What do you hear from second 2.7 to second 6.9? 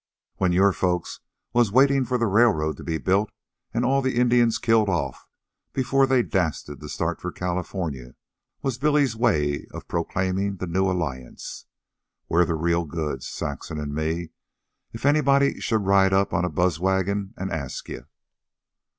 to be built an' all the Indians killed off before they dasted to